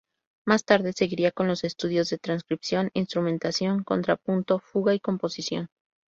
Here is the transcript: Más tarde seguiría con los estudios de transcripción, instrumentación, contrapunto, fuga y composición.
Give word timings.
Más 0.47 0.65
tarde 0.65 0.93
seguiría 0.93 1.31
con 1.31 1.45
los 1.47 1.63
estudios 1.63 2.09
de 2.09 2.17
transcripción, 2.17 2.89
instrumentación, 2.95 3.83
contrapunto, 3.83 4.57
fuga 4.57 4.95
y 4.95 4.99
composición. 4.99 5.67